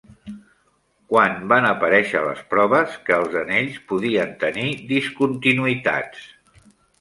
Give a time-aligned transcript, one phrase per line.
[1.11, 6.27] Quan van aparèixer les proves que els anells podien tenir discontinuïtats?